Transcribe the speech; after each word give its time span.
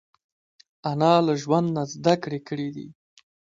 انا 0.89 1.13
له 1.25 1.33
ژوند 1.41 1.67
نه 1.75 1.83
زده 1.93 2.13
کړې 2.23 2.39
کړې 2.47 2.67
دي 2.75 2.87